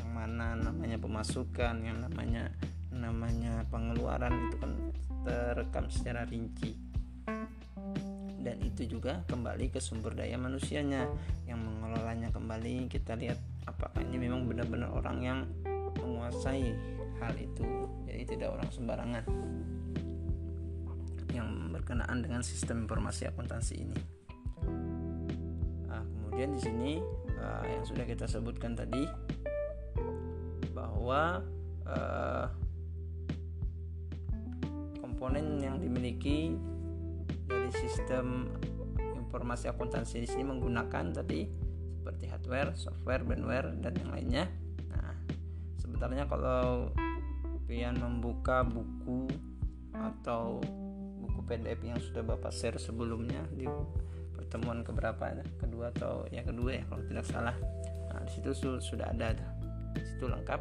Yang 0.01 0.11
mana 0.17 0.57
namanya 0.57 0.97
pemasukan 0.97 1.85
yang 1.85 2.01
namanya 2.01 2.49
namanya 2.89 3.69
pengeluaran 3.69 4.49
itu 4.49 4.57
kan 4.57 4.73
terekam 5.29 5.93
secara 5.93 6.25
rinci. 6.25 6.73
Dan 8.41 8.65
itu 8.65 8.89
juga 8.89 9.29
kembali 9.29 9.77
ke 9.77 9.77
sumber 9.77 10.17
daya 10.17 10.41
manusianya 10.41 11.05
yang 11.45 11.61
mengelolanya 11.61 12.33
kembali. 12.33 12.89
Kita 12.89 13.13
lihat 13.13 13.37
apakah 13.69 14.01
ini 14.01 14.17
memang 14.17 14.49
benar-benar 14.49 14.89
orang 14.89 15.19
yang 15.21 15.39
menguasai 16.01 16.73
hal 17.21 17.35
itu. 17.37 17.69
Jadi 18.09 18.25
tidak 18.25 18.57
orang 18.57 18.73
sembarangan 18.73 19.25
berkenaan 21.83 22.23
dengan 22.23 22.47
sistem 22.47 22.87
informasi 22.87 23.27
akuntansi 23.27 23.75
ini 23.83 23.99
nah, 25.91 26.07
kemudian 26.07 26.55
di 26.55 26.61
sini 26.63 26.91
uh, 27.43 27.65
yang 27.67 27.83
sudah 27.83 28.07
kita 28.07 28.31
sebutkan 28.31 28.79
tadi 28.79 29.05
bahwa 30.71 31.43
uh, 31.85 32.47
komponen 35.03 35.59
yang 35.59 35.83
dimiliki 35.83 36.55
dari 37.47 37.71
sistem 37.75 38.47
informasi 39.19 39.71
akuntansi 39.71 40.23
di 40.23 40.29
sini 40.31 40.45
menggunakan 40.47 41.15
tadi 41.15 41.47
seperti 42.03 42.27
hardware, 42.27 42.75
software, 42.75 43.23
bandware 43.23 43.71
dan 43.79 43.95
yang 43.95 44.11
lainnya. 44.11 44.45
Nah, 44.91 45.15
sebenarnya 45.79 46.27
kalau 46.27 46.91
pian 47.71 47.95
membuka 47.95 48.67
buku 48.67 49.31
atau 49.95 50.59
PDF 51.53 51.85
yang 51.85 52.01
sudah 52.01 52.25
bapak 52.25 52.49
share 52.49 52.81
sebelumnya 52.81 53.45
di 53.53 53.69
pertemuan 54.33 54.81
keberapa 54.81 55.37
kedua 55.61 55.93
atau 55.93 56.25
ya 56.33 56.41
kedua 56.41 56.81
ya 56.81 56.85
kalau 56.89 57.05
tidak 57.05 57.29
salah. 57.29 57.57
Nah 58.09 58.25
di 58.25 58.33
situ 58.33 58.81
sudah 58.81 59.13
ada 59.13 59.37
di 59.93 60.01
situ 60.01 60.25
lengkap 60.33 60.61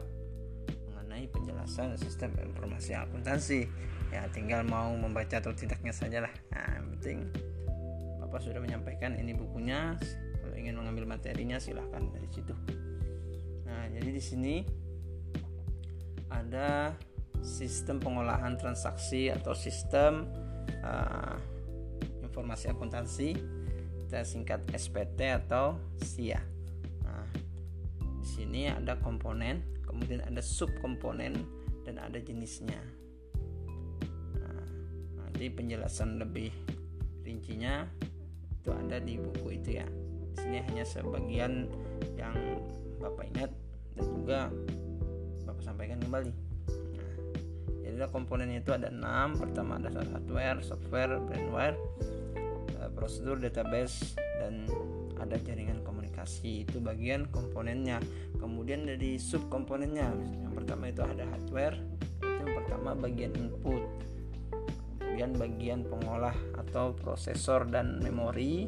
mengenai 0.91 1.31
penjelasan 1.31 1.95
sistem 1.95 2.35
informasi 2.43 2.91
akuntansi. 2.91 3.71
Ya 4.11 4.27
tinggal 4.35 4.67
mau 4.67 4.91
membaca 4.99 5.39
atau 5.39 5.55
tidaknya 5.55 5.95
saja 5.95 6.27
lah 6.27 6.33
nah 6.51 6.67
yang 6.75 6.87
penting 6.99 7.17
bapak 8.19 8.43
sudah 8.43 8.59
menyampaikan 8.59 9.15
ini 9.15 9.31
bukunya. 9.31 9.95
Kalau 10.43 10.55
ingin 10.59 10.75
mengambil 10.75 11.07
materinya 11.07 11.55
silahkan 11.55 12.03
dari 12.11 12.27
situ. 12.27 12.51
Nah 13.63 13.87
jadi 13.87 14.11
di 14.11 14.19
sini 14.19 14.55
ada 16.27 16.91
sistem 17.39 17.97
pengolahan 17.97 18.55
transaksi 18.55 19.33
atau 19.33 19.55
sistem 19.55 20.29
uh, 20.81 21.37
informasi 22.23 22.71
akuntansi 22.71 23.29
kita 24.07 24.27
singkat 24.27 24.59
SPT 24.75 25.31
atau 25.31 25.79
SIA. 26.03 26.43
Nah, 27.07 27.27
di 28.19 28.27
sini 28.27 28.67
ada 28.67 28.99
komponen, 28.99 29.63
kemudian 29.87 30.19
ada 30.27 30.43
subkomponen 30.43 31.39
dan 31.87 31.95
ada 31.95 32.19
jenisnya. 32.19 32.79
Nah, 34.35 34.67
nanti 35.15 35.47
penjelasan 35.47 36.19
lebih 36.19 36.51
rincinya 37.23 37.87
itu 38.51 38.69
ada 38.75 38.99
di 38.99 39.15
buku 39.15 39.55
itu 39.55 39.79
ya. 39.79 39.87
Di 40.35 40.35
sini 40.43 40.57
hanya 40.59 40.83
sebagian 40.83 41.71
yang 42.19 42.35
Bapak 42.99 43.31
ingat 43.31 43.51
dan 43.95 44.05
juga 44.11 44.39
Bapak 45.47 45.63
sampaikan 45.65 46.03
kembali 46.03 46.50
jadi 48.01 48.09
komponennya 48.09 48.65
itu 48.65 48.73
ada 48.73 48.89
enam 48.89 49.37
pertama 49.37 49.77
ada 49.77 49.93
hardware 49.93 50.57
software 50.65 51.21
brandware 51.21 51.77
eh, 52.81 52.89
prosedur 52.97 53.37
database 53.37 54.17
dan 54.41 54.65
ada 55.21 55.37
jaringan 55.37 55.85
komunikasi. 55.85 56.65
Itu 56.65 56.81
bagian 56.81 57.29
komponennya. 57.29 58.01
Kemudian 58.41 58.89
dari 58.89 59.21
subkomponennya. 59.21 60.09
Yang 60.41 60.53
pertama 60.57 60.89
itu 60.89 61.05
ada 61.05 61.23
hardware 61.29 61.77
itu 61.77 62.41
yang 62.41 62.53
pertama 62.57 62.97
bagian 62.97 63.31
input. 63.37 63.85
Kemudian 64.97 65.37
bagian 65.37 65.85
pengolah 65.85 66.33
atau 66.57 66.97
prosesor 66.97 67.69
dan 67.69 68.01
memori 68.01 68.65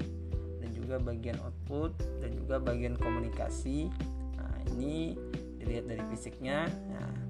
dan 0.62 0.70
juga 0.78 1.02
bagian 1.02 1.42
output 1.42 1.98
dan 2.22 2.38
juga 2.38 2.62
bagian 2.62 2.94
komunikasi. 3.02 3.90
Nah 4.38 4.62
ini 4.78 5.18
dilihat 5.58 5.90
dari 5.90 6.04
fisiknya. 6.13 6.70
Nah, 6.94 7.23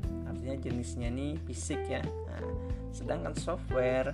artinya 0.44 0.60
jenisnya 0.60 1.08
ini 1.08 1.40
fisik 1.48 1.80
ya. 1.88 2.04
Nah, 2.04 2.44
sedangkan 2.92 3.32
software 3.40 4.12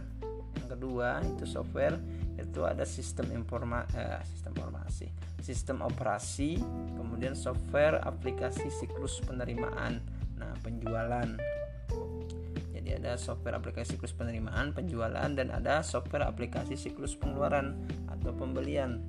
yang 0.62 0.70
kedua 0.70 1.26
itu 1.26 1.50
software 1.50 1.98
itu 2.38 2.62
ada 2.70 2.86
sistem 2.86 3.34
informa 3.34 3.82
eh, 3.98 4.22
sistem 4.30 4.54
informasi 4.62 5.10
sistem 5.42 5.82
operasi 5.82 6.62
kemudian 6.94 7.34
software 7.34 7.98
aplikasi 8.06 8.70
siklus 8.70 9.18
penerimaan 9.26 10.06
nah 10.38 10.54
penjualan. 10.62 11.26
Jadi 12.78 12.90
ada 12.94 13.18
software 13.18 13.58
aplikasi 13.58 13.98
siklus 13.98 14.14
penerimaan 14.14 14.70
penjualan 14.70 15.34
dan 15.34 15.50
ada 15.50 15.82
software 15.82 16.30
aplikasi 16.30 16.78
siklus 16.78 17.18
pengeluaran 17.18 17.74
atau 18.06 18.38
pembelian. 18.38 19.02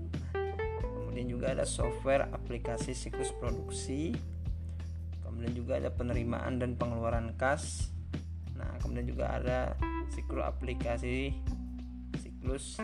Kemudian 0.80 1.28
juga 1.28 1.52
ada 1.52 1.68
software 1.68 2.32
aplikasi 2.32 2.96
siklus 2.96 3.28
produksi 3.36 4.16
kemudian 5.40 5.56
juga 5.56 5.80
ada 5.80 5.88
penerimaan 5.88 6.60
dan 6.60 6.76
pengeluaran 6.76 7.32
kas. 7.40 7.88
Nah 8.60 8.76
kemudian 8.84 9.08
juga 9.08 9.40
ada 9.40 9.72
siklus 10.12 10.44
aplikasi 10.44 11.32
siklus 12.20 12.76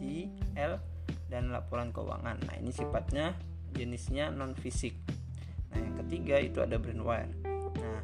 GL 0.00 0.80
dan 1.28 1.52
laporan 1.52 1.92
keuangan. 1.92 2.40
Nah 2.40 2.56
ini 2.56 2.72
sifatnya 2.72 3.36
jenisnya 3.76 4.32
non 4.32 4.56
fisik 4.56 4.96
nah 5.68 5.76
yang 5.76 6.00
ketiga 6.00 6.40
itu 6.40 6.64
ada 6.64 6.80
brandware. 6.80 7.28
Nah 7.76 8.00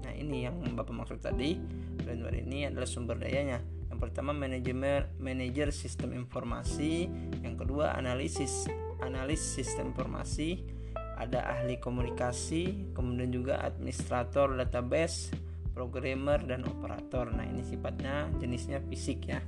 nah 0.00 0.12
ini 0.16 0.48
yang 0.48 0.64
bapak 0.72 0.96
maksud 0.96 1.20
tadi. 1.20 1.60
Brandware 2.00 2.40
ini 2.40 2.72
adalah 2.72 2.88
sumber 2.88 3.20
dayanya. 3.20 3.60
Yang 3.92 4.00
pertama 4.00 4.32
manajemen 4.32 5.12
manajer 5.20 5.68
sistem 5.76 6.16
informasi. 6.16 7.12
Yang 7.44 7.68
kedua 7.68 7.92
analisis 8.00 8.64
analis 9.04 9.44
sistem 9.44 9.92
informasi 9.92 10.80
ada 11.22 11.46
ahli 11.46 11.78
komunikasi, 11.78 12.92
kemudian 12.92 13.30
juga 13.30 13.62
administrator 13.62 14.58
database, 14.58 15.30
programmer 15.70 16.42
dan 16.42 16.66
operator. 16.66 17.30
Nah, 17.30 17.46
ini 17.46 17.62
sifatnya 17.62 18.28
jenisnya 18.42 18.82
fisik 18.82 19.30
ya. 19.30 19.40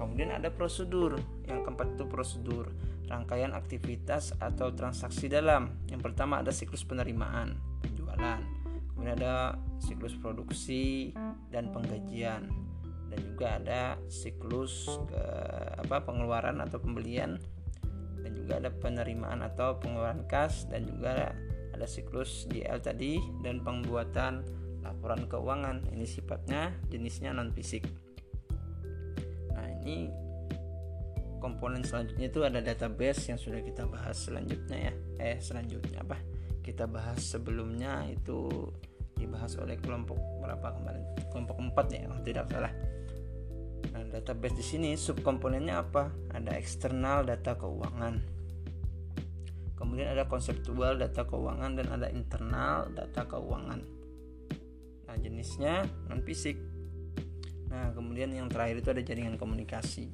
kemudian 0.00 0.32
ada 0.32 0.48
prosedur. 0.48 1.20
Yang 1.44 1.60
keempat 1.68 1.88
itu 2.00 2.04
prosedur, 2.08 2.72
rangkaian 3.04 3.52
aktivitas 3.52 4.32
atau 4.40 4.72
transaksi 4.72 5.28
dalam. 5.28 5.76
Yang 5.92 6.08
pertama 6.08 6.40
ada 6.40 6.48
siklus 6.56 6.88
penerimaan, 6.88 7.60
penjualan. 7.84 8.40
Kemudian 8.96 9.16
ada 9.20 9.60
siklus 9.76 10.16
produksi 10.16 11.12
dan 11.52 11.68
penggajian 11.68 12.48
dan 13.10 13.18
juga 13.26 13.46
ada 13.58 13.82
siklus 14.06 14.86
ke 15.10 15.24
apa 15.82 16.00
pengeluaran 16.06 16.62
atau 16.62 16.78
pembelian 16.78 17.36
dan 18.20 18.32
juga 18.36 18.52
ada 18.60 18.70
penerimaan 18.70 19.40
atau 19.44 19.76
pengeluaran 19.80 20.24
kas 20.28 20.68
dan 20.68 20.84
juga 20.86 21.32
ada 21.72 21.86
siklus 21.86 22.44
GL 22.50 22.78
tadi 22.82 23.16
dan 23.40 23.64
pembuatan 23.64 24.44
laporan 24.84 25.24
keuangan. 25.28 25.88
Ini 25.92 26.04
sifatnya 26.04 26.74
jenisnya 26.92 27.32
non 27.32 27.52
fisik. 27.52 27.88
Nah 29.54 29.66
ini 29.80 30.12
komponen 31.40 31.80
selanjutnya 31.80 32.28
itu 32.28 32.40
ada 32.44 32.60
database 32.60 33.32
yang 33.32 33.40
sudah 33.40 33.64
kita 33.64 33.88
bahas 33.88 34.16
selanjutnya 34.20 34.92
ya. 34.92 34.92
Eh 35.20 35.38
selanjutnya 35.40 36.04
apa? 36.04 36.20
Kita 36.60 36.84
bahas 36.84 37.24
sebelumnya 37.24 38.04
itu 38.12 38.48
dibahas 39.16 39.56
oleh 39.56 39.80
kelompok 39.80 40.16
berapa 40.44 40.76
kemarin? 40.76 41.04
Kelompok 41.32 41.56
4 41.60 41.96
ya 41.96 42.00
kalau 42.08 42.22
tidak 42.24 42.46
salah 42.52 42.72
Nah, 43.90 44.04
database 44.04 44.56
di 44.60 44.64
sini 44.64 44.88
subkomponennya 44.94 45.80
apa? 45.80 46.12
Ada 46.30 46.56
eksternal 46.60 47.24
data 47.24 47.56
keuangan. 47.56 48.14
Kemudian 49.74 50.12
ada 50.12 50.28
konseptual 50.28 51.00
data 51.00 51.24
keuangan 51.24 51.72
dan 51.80 51.86
ada 51.88 52.12
internal 52.12 52.92
data 52.92 53.24
keuangan. 53.24 53.80
Nah, 55.08 55.16
jenisnya 55.16 55.88
non 56.12 56.20
fisik. 56.20 56.60
Nah, 57.72 57.94
kemudian 57.96 58.28
yang 58.34 58.52
terakhir 58.52 58.84
itu 58.84 58.88
ada 58.92 59.02
jaringan 59.02 59.40
komunikasi. 59.40 60.12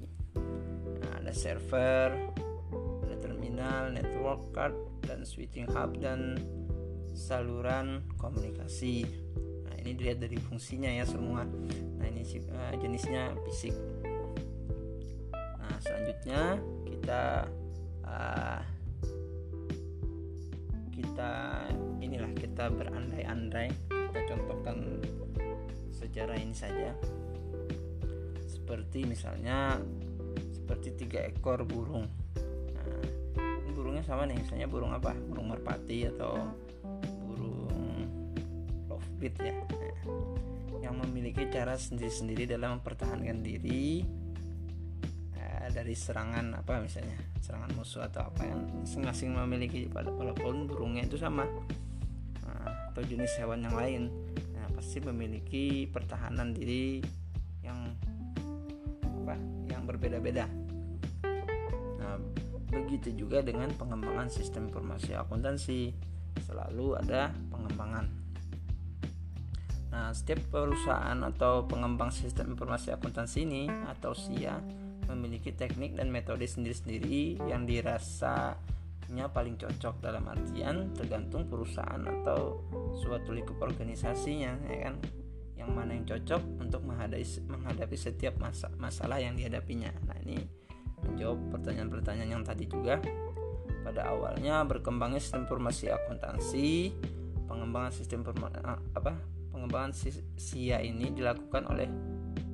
Nah, 1.03 1.13
ada 1.19 1.33
server, 1.35 2.15
ada 3.03 3.17
terminal, 3.19 3.91
network 3.91 4.55
card, 4.55 4.77
dan 5.03 5.27
switching 5.27 5.67
hub 5.75 5.99
dan 5.99 6.39
saluran 7.17 8.05
komunikasi 8.21 9.27
ini 9.87 9.95
dilihat 9.95 10.19
dari 10.19 10.35
fungsinya 10.43 10.91
ya 10.91 11.07
semua 11.07 11.47
nah 12.07 12.15
ini 12.15 12.23
uh, 12.55 12.75
jenisnya 12.79 13.35
fisik. 13.43 13.75
Nah 15.35 15.75
selanjutnya 15.83 16.63
kita 16.87 17.51
uh, 18.07 18.63
kita 20.95 21.33
inilah 21.99 22.31
kita 22.39 22.71
berandai-andai. 22.71 23.75
Kita 23.91 24.21
contohkan 24.31 25.03
secara 25.91 26.39
ini 26.39 26.55
saja. 26.55 26.95
Seperti 28.47 29.03
misalnya 29.03 29.83
seperti 30.55 30.95
tiga 30.95 31.27
ekor 31.27 31.67
burung. 31.67 32.07
Nah, 32.71 33.03
ini 33.67 33.71
burungnya 33.75 34.07
sama 34.07 34.31
nih 34.31 34.39
misalnya 34.39 34.71
burung 34.71 34.95
apa? 34.95 35.11
Burung 35.27 35.51
merpati 35.51 36.07
atau 36.07 36.55
Bit 39.17 39.33
ya 39.41 39.57
yang 40.87 41.03
memiliki 41.03 41.51
cara 41.51 41.75
sendiri-sendiri 41.75 42.47
dalam 42.47 42.79
mempertahankan 42.79 43.43
diri 43.43 44.07
eh, 45.35 45.67
dari 45.75 45.99
serangan 45.99 46.55
apa 46.55 46.79
misalnya 46.79 47.19
serangan 47.43 47.75
musuh 47.75 48.07
atau 48.07 48.31
apa 48.31 48.47
yang 48.47 48.63
masing-masing 48.87 49.35
memiliki. 49.35 49.91
Walaupun 49.91 50.71
burungnya 50.71 51.03
itu 51.11 51.19
sama 51.19 51.43
nah, 52.47 52.95
atau 52.95 53.03
jenis 53.03 53.35
hewan 53.43 53.67
yang 53.67 53.75
lain 53.75 54.03
nah, 54.55 54.67
pasti 54.79 55.03
memiliki 55.03 55.91
pertahanan 55.91 56.55
diri 56.55 57.03
yang 57.67 57.91
apa 59.03 59.35
yang 59.67 59.83
berbeda-beda. 59.83 60.47
Nah 61.99 62.15
begitu 62.71 63.11
juga 63.11 63.43
dengan 63.43 63.75
pengembangan 63.75 64.31
sistem 64.31 64.71
informasi 64.71 65.19
akuntansi. 65.19 65.91
Selalu 66.47 66.95
ada 67.01 67.35
pengembangan 67.51 68.26
Nah, 69.97 70.13
setiap 70.13 70.45
perusahaan 70.53 71.17
atau 71.25 71.65
pengembang 71.65 72.13
sistem 72.13 72.53
informasi 72.53 72.93
akuntansi 72.93 73.49
ini 73.49 73.65
atau 73.89 74.13
SIA 74.13 74.61
memiliki 75.09 75.57
teknik 75.57 75.97
dan 75.97 76.13
metode 76.13 76.45
sendiri-sendiri 76.45 77.41
yang 77.49 77.65
dirasanya 77.65 79.27
paling 79.33 79.57
cocok 79.57 80.05
dalam 80.05 80.29
artian 80.29 80.93
tergantung 80.93 81.49
perusahaan 81.49 82.05
atau 82.05 82.61
suatu 83.01 83.33
lingkup 83.33 83.57
organisasinya 83.57 84.69
ya 84.69 84.79
kan 84.85 85.01
yang 85.57 85.73
mana 85.73 85.97
yang 85.97 86.05
cocok 86.05 86.45
untuk 86.61 86.85
menghadapi 86.85 87.25
menghadapi 87.49 87.97
setiap 87.97 88.37
masa, 88.37 88.69
masalah 88.77 89.17
yang 89.17 89.33
dihadapinya. 89.33 89.97
Nah, 90.05 90.21
ini 90.29 90.45
menjawab 91.09 91.57
pertanyaan-pertanyaan 91.57 92.31
yang 92.37 92.45
tadi 92.45 92.69
juga. 92.69 93.01
Pada 93.81 94.13
awalnya 94.13 94.61
berkembangnya 94.69 95.25
sistem 95.25 95.49
informasi 95.49 95.89
akuntansi, 95.89 96.93
pengembangan 97.49 97.97
sistem 97.97 98.21
apa? 98.93 99.36
Pengembangan 99.57 99.97
SIA 100.37 100.85
ini 100.85 101.17
dilakukan 101.17 101.65
oleh 101.73 101.89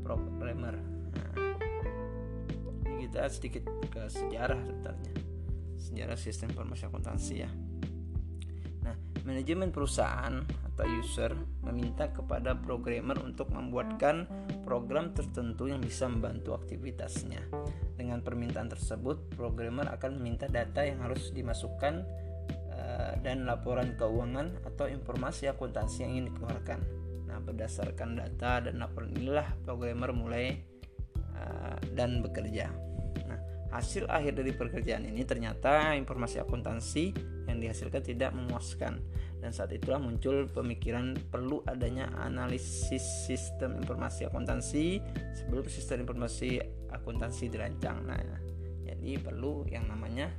programmer. 0.07 0.79
Nah, 1.19 1.35
ini 2.87 3.11
kita 3.11 3.27
sedikit 3.27 3.67
ke 3.91 4.07
sejarah 4.07 4.63
sebenarnya. 4.63 5.15
Sejarah 5.83 6.15
sistem 6.15 6.55
informasi 6.55 6.87
akuntansi 6.87 7.35
ya. 7.43 7.51
Nah, 8.87 8.95
manajemen 9.27 9.75
perusahaan 9.75 10.47
atau 10.47 10.87
user 10.87 11.35
meminta 11.67 12.07
kepada 12.15 12.55
programmer 12.55 13.19
untuk 13.19 13.51
membuatkan 13.51 14.31
program 14.63 15.11
tertentu 15.11 15.67
yang 15.67 15.83
bisa 15.83 16.07
membantu 16.07 16.55
aktivitasnya. 16.55 17.43
Dengan 17.99 18.23
permintaan 18.23 18.71
tersebut, 18.71 19.35
programmer 19.35 19.91
akan 19.91 20.23
meminta 20.23 20.47
data 20.47 20.87
yang 20.87 21.03
harus 21.03 21.35
dimasukkan 21.35 22.07
dan 23.23 23.47
laporan 23.47 23.95
keuangan 23.95 24.67
atau 24.67 24.91
informasi 24.91 25.47
akuntansi 25.49 26.03
yang 26.05 26.11
ingin 26.19 26.27
dikeluarkan. 26.35 26.81
Nah, 27.31 27.39
berdasarkan 27.41 28.19
data 28.19 28.69
dan 28.69 28.83
laporan 28.83 29.15
inilah 29.15 29.47
programmer 29.65 30.11
mulai 30.13 30.59
uh, 31.39 31.79
dan 31.95 32.21
bekerja. 32.21 32.69
Nah, 33.25 33.39
hasil 33.73 34.11
akhir 34.11 34.37
dari 34.43 34.53
pekerjaan 34.53 35.09
ini 35.09 35.23
ternyata 35.25 35.95
informasi 35.97 36.43
akuntansi 36.43 37.05
yang 37.49 37.63
dihasilkan 37.63 38.03
tidak 38.05 38.35
memuaskan 38.37 39.01
dan 39.43 39.51
saat 39.51 39.75
itulah 39.75 39.99
muncul 39.99 40.47
pemikiran 40.47 41.19
perlu 41.19 41.67
adanya 41.67 42.07
analisis 42.23 43.03
sistem 43.27 43.75
informasi 43.83 44.31
akuntansi 44.31 45.03
sebelum 45.35 45.67
sistem 45.67 46.07
informasi 46.07 46.63
akuntansi 46.95 47.51
dirancang. 47.51 48.07
Nah, 48.07 48.19
jadi 48.87 49.19
perlu 49.19 49.67
yang 49.67 49.91
namanya 49.91 50.31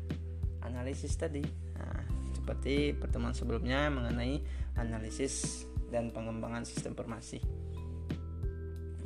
analisis 0.64 1.20
tadi. 1.20 1.44
Nah, 1.76 2.13
seperti 2.44 2.92
pertemuan 2.92 3.32
sebelumnya 3.32 3.88
mengenai 3.88 4.44
analisis 4.76 5.64
dan 5.88 6.12
pengembangan 6.12 6.68
sistem 6.68 6.92
informasi. 6.92 7.40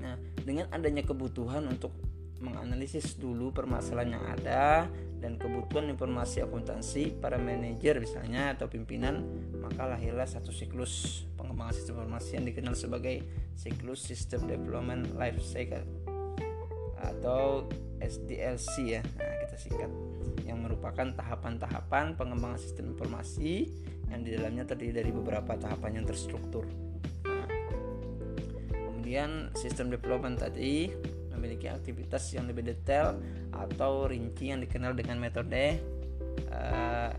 Nah, 0.02 0.18
dengan 0.42 0.66
adanya 0.74 1.06
kebutuhan 1.06 1.70
untuk 1.70 1.94
menganalisis 2.42 3.18
dulu 3.18 3.54
permasalahan 3.54 4.18
yang 4.18 4.26
ada 4.26 4.90
dan 5.18 5.38
kebutuhan 5.42 5.90
informasi 5.90 6.46
akuntansi 6.46 7.18
para 7.18 7.42
manajer 7.42 7.98
misalnya 7.98 8.54
atau 8.54 8.70
pimpinan 8.70 9.26
maka 9.58 9.90
lahirlah 9.90 10.30
satu 10.30 10.54
siklus 10.54 11.26
pengembangan 11.34 11.74
sistem 11.74 11.98
informasi 11.98 12.30
yang 12.38 12.46
dikenal 12.46 12.78
sebagai 12.78 13.26
siklus 13.58 14.06
System 14.06 14.46
Development 14.46 15.18
Life 15.18 15.42
Cycle 15.42 15.82
atau 17.02 17.66
SDLC 17.98 18.74
ya 18.86 19.02
nah, 19.02 19.36
kita 19.42 19.58
singkat 19.58 19.90
yang 20.48 20.64
merupakan 20.64 21.12
tahapan-tahapan 21.12 22.16
pengembangan 22.16 22.58
sistem 22.58 22.96
informasi 22.96 23.68
yang 24.08 24.24
di 24.24 24.32
dalamnya 24.40 24.64
terdiri 24.64 25.04
dari 25.04 25.12
beberapa 25.12 25.60
tahapan 25.60 26.02
yang 26.02 26.06
terstruktur. 26.08 26.64
Nah, 27.28 27.48
kemudian 28.72 29.52
sistem 29.60 29.92
development 29.92 30.40
tadi 30.40 30.88
memiliki 31.36 31.70
aktivitas 31.70 32.34
yang 32.34 32.50
lebih 32.50 32.66
detail 32.66 33.20
atau 33.54 34.10
rinci 34.10 34.50
yang 34.50 34.64
dikenal 34.64 34.98
dengan 34.98 35.22
metode 35.22 35.78
uh, 36.50 37.12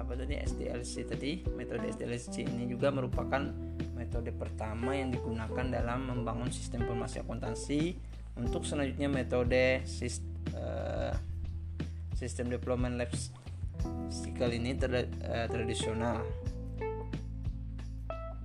apa 0.00 0.12
tadi 0.16 0.34
SDLC 0.40 0.92
tadi. 1.06 1.44
Metode 1.52 1.92
SDLC 1.92 2.48
ini 2.48 2.64
juga 2.66 2.88
merupakan 2.88 3.52
metode 3.92 4.32
pertama 4.32 4.96
yang 4.96 5.12
digunakan 5.12 5.66
dalam 5.68 6.08
membangun 6.08 6.48
sistem 6.48 6.88
informasi 6.88 7.20
akuntansi. 7.20 7.82
Untuk 8.36 8.68
selanjutnya 8.68 9.08
metode 9.08 9.80
sistem, 9.88 10.28
uh, 10.52 10.95
sistem 12.16 12.48
life 12.96 13.30
cycle 14.08 14.52
ini 14.56 14.72
ter, 14.74 14.90
uh, 15.04 15.46
tradisional 15.46 16.24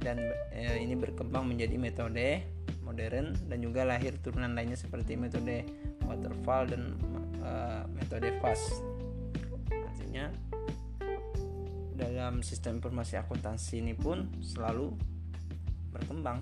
dan 0.02 0.18
uh, 0.52 0.78
ini 0.78 0.98
berkembang 0.98 1.48
menjadi 1.48 1.78
metode 1.80 2.44
modern 2.82 3.38
dan 3.48 3.58
juga 3.64 3.88
lahir 3.88 4.18
turunan 4.20 4.52
lainnya 4.52 4.76
seperti 4.76 5.16
metode 5.16 5.64
waterfall 6.04 6.68
dan 6.68 7.00
uh, 7.40 7.88
metode 7.96 8.36
fast. 8.44 8.84
Artinya 9.72 10.28
dalam 11.96 12.42
sistem 12.42 12.82
informasi 12.82 13.16
akuntansi 13.16 13.80
ini 13.80 13.94
pun 13.96 14.28
selalu 14.42 14.92
berkembang. 15.94 16.42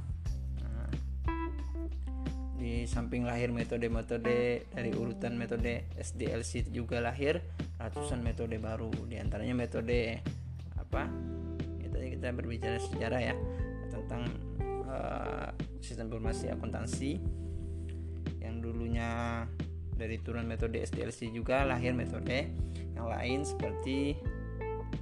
Di 2.60 2.84
samping 2.84 3.24
lahir 3.24 3.56
metode-metode 3.56 4.68
dari 4.68 4.92
urutan 4.92 5.40
metode 5.40 5.88
SDLC 5.96 6.68
juga 6.76 7.00
lahir 7.00 7.40
ratusan 7.80 8.20
metode 8.20 8.60
baru. 8.60 8.92
Di 9.08 9.16
antaranya 9.16 9.56
metode 9.56 10.20
apa 10.76 11.08
itu 11.80 11.96
kita 11.96 12.36
berbicara 12.36 12.76
sejarah 12.84 13.22
ya 13.24 13.36
tentang 13.88 14.28
uh, 14.92 15.48
sistem 15.80 16.12
informasi 16.12 16.52
akuntansi. 16.52 17.12
Yang 18.44 18.56
dulunya 18.60 19.48
dari 19.96 20.20
turun 20.20 20.44
metode 20.44 20.84
SDLC 20.84 21.32
juga 21.32 21.64
lahir 21.64 21.96
metode 21.96 22.52
yang 22.96 23.08
lain 23.08 23.48
seperti 23.48 24.20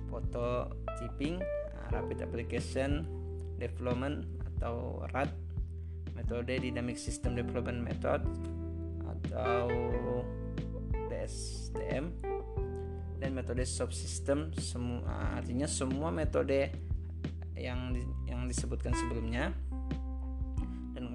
foto 0.09 0.69
nah, 0.69 1.87
rapid 1.93 2.25
application 2.25 3.05
development 3.61 4.25
atau 4.57 5.05
RAD, 5.13 5.29
metode 6.17 6.57
dynamic 6.57 6.97
system 6.97 7.37
development 7.37 7.85
method 7.85 8.25
atau 9.05 9.69
DSDM 11.13 12.09
dan 13.21 13.29
metode 13.37 13.61
subsystem. 13.63 14.49
Semua 14.57 15.37
artinya 15.37 15.69
semua 15.69 16.09
metode 16.09 16.73
yang 17.53 17.93
yang 18.25 18.49
disebutkan 18.49 18.97
sebelumnya 18.97 19.53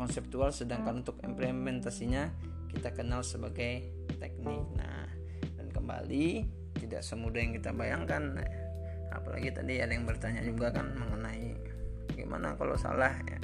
konseptual 0.03 0.51
sedangkan 0.51 1.07
untuk 1.07 1.23
implementasinya 1.23 2.35
kita 2.75 2.91
kenal 2.91 3.23
sebagai 3.23 3.87
teknik. 4.19 4.63
Nah 4.75 5.07
dan 5.55 5.71
kembali 5.71 6.43
tidak 6.83 7.07
semudah 7.07 7.39
yang 7.39 7.55
kita 7.55 7.71
bayangkan. 7.71 8.35
Nah, 8.35 8.51
apalagi 9.15 9.55
tadi 9.55 9.79
ada 9.79 9.95
yang 9.95 10.03
bertanya 10.03 10.43
juga 10.43 10.75
kan 10.75 10.91
mengenai 10.99 11.55
gimana 12.19 12.59
kalau 12.59 12.75
salah 12.75 13.15
ya 13.23 13.39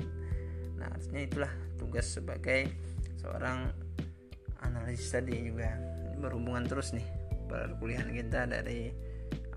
nah 0.79 0.89
artinya 0.95 1.23
itulah 1.27 1.53
tugas 1.77 2.07
sebagai 2.07 2.71
seorang 3.19 3.69
analisis 4.63 5.11
tadi 5.11 5.35
juga. 5.51 5.75
Berhubungan 6.19 6.67
terus 6.67 6.95
nih 6.95 7.07
perkuliahan 7.47 8.11
kita 8.11 8.47
dari 8.47 8.91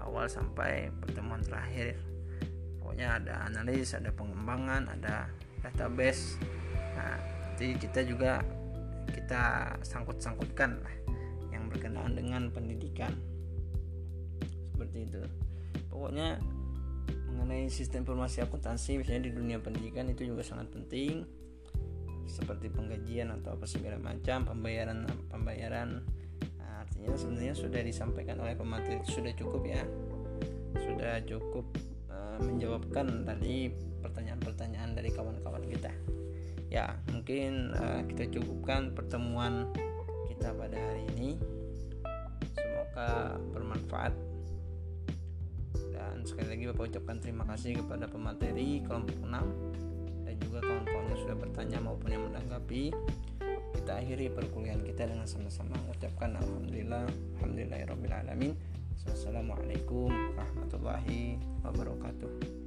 awal 0.01 0.29
sampai 0.29 0.89
pertemuan 1.01 1.41
terakhir. 1.41 1.97
Pokoknya 2.81 3.21
ada 3.21 3.35
analis 3.45 3.93
ada 3.93 4.09
pengembangan 4.13 4.89
ada 4.89 5.29
database. 5.61 6.37
Nah 6.97 7.17
jadi 7.57 7.77
kita 7.77 8.01
juga 8.05 8.41
kita 9.09 9.75
sangkut-sangkutkan 9.85 10.81
yang 11.53 11.69
berkenaan 11.69 12.17
dengan 12.17 12.49
pendidikan. 12.49 13.13
Seperti 14.73 15.05
itu. 15.05 15.21
Pokoknya 15.89 16.41
mengenai 17.29 17.67
sistem 17.67 18.07
informasi 18.07 18.43
akuntansi 18.45 19.01
misalnya 19.01 19.27
di 19.27 19.33
dunia 19.35 19.57
pendidikan 19.59 20.07
itu 20.07 20.27
juga 20.27 20.45
sangat 20.45 20.71
penting 20.71 21.25
seperti 22.31 22.71
penggajian 22.71 23.27
atau 23.35 23.59
apa 23.59 23.67
segala 23.67 23.99
macam 23.99 24.47
pembayaran 24.47 25.03
pembayaran. 25.27 25.99
Nah, 26.55 26.87
artinya 26.87 27.11
sebenarnya 27.19 27.55
sudah 27.59 27.81
disampaikan 27.83 28.39
oleh 28.39 28.55
pemateri 28.55 29.03
sudah 29.03 29.35
cukup 29.35 29.67
ya. 29.67 29.83
Sudah 30.79 31.19
cukup 31.27 31.67
uh, 32.07 32.39
menjawabkan 32.39 33.27
tadi 33.27 33.67
pertanyaan-pertanyaan 33.99 34.95
dari 34.95 35.11
kawan-kawan 35.11 35.67
kita. 35.67 35.91
Ya 36.71 36.95
mungkin 37.11 37.75
uh, 37.75 38.07
kita 38.07 38.31
cukupkan 38.31 38.95
pertemuan 38.95 39.67
kita 40.31 40.55
pada 40.55 40.79
hari 40.79 41.03
ini. 41.19 41.35
Semoga 42.55 43.35
bermanfaat 43.51 44.30
dan 46.21 46.29
sekali 46.29 46.53
lagi 46.53 46.69
Bapak 46.69 46.85
ucapkan 46.93 47.17
terima 47.17 47.43
kasih 47.49 47.81
kepada 47.81 48.05
pemateri 48.05 48.77
kelompok 48.85 49.25
6 49.25 49.41
dan 50.21 50.35
juga 50.37 50.61
kawan-kawan 50.61 51.09
yang 51.09 51.19
sudah 51.25 51.33
bertanya 51.33 51.77
maupun 51.81 52.13
yang 52.13 52.21
menanggapi. 52.29 52.93
Kita 53.73 53.97
akhiri 53.97 54.29
perkuliahan 54.29 54.85
kita 54.85 55.09
dengan 55.09 55.25
sama-sama 55.25 55.73
mengucapkan 55.81 56.37
alhamdulillah 56.37 57.09
alhamdulillahirabbil 57.41 58.13
alamin. 58.13 58.53
Wassalamualaikum 59.01 60.13
warahmatullahi 60.37 61.41
wabarakatuh 61.65 62.60